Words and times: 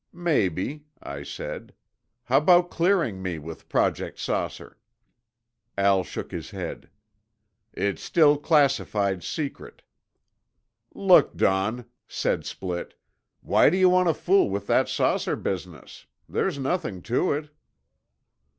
"Maybe," 0.13 0.85
I 0.99 1.21
said. 1.21 1.75
"How 2.23 2.37
about 2.39 2.71
clearing 2.71 3.21
me 3.21 3.37
with 3.37 3.69
Project 3.69 4.17
'Saucer'?" 4.17 4.79
Al 5.77 6.03
shook 6.03 6.31
his 6.31 6.49
head. 6.49 6.89
"It's 7.73 8.01
still 8.01 8.39
classified 8.39 9.23
secret." 9.23 9.83
"'Look, 10.95 11.37
Don," 11.37 11.85
said 12.07 12.45
Splitt, 12.45 12.93
"why 13.41 13.69
do 13.69 13.77
you 13.77 13.89
want 13.91 14.07
to 14.07 14.15
fool 14.15 14.49
with 14.49 14.65
that 14.65 14.89
saucer 14.89 15.35
business? 15.35 16.07
There's 16.27 16.57
nothing 16.57 17.03
to 17.03 17.33
it." 17.33 17.51